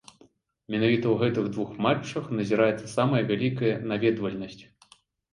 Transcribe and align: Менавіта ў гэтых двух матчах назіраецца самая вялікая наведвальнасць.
Менавіта 0.75 1.05
ў 1.09 1.13
гэтых 1.23 1.49
двух 1.57 1.69
матчах 1.85 2.25
назіраецца 2.39 2.87
самая 2.93 3.19
вялікая 3.33 3.75
наведвальнасць. 3.93 4.57